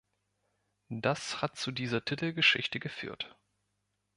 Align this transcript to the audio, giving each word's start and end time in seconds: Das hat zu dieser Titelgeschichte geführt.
Das 0.97 1.43
hat 1.43 1.57
zu 1.59 1.71
dieser 1.71 2.03
Titelgeschichte 2.03 2.79
geführt. 2.79 3.37